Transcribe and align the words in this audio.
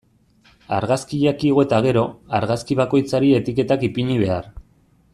Argazkiak 0.77 1.45
igo 1.49 1.65
eta 1.67 1.81
gero, 1.87 2.05
argazki 2.39 2.79
bakoitzari 2.83 3.31
etiketak 3.41 3.87
ipini 3.93 4.21
behar. 4.25 4.53